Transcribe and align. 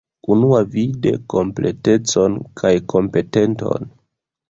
Unuavide 0.35 1.11
kompletecon 1.35 2.41
kaj 2.63 2.75
kompetenton. 2.97 3.91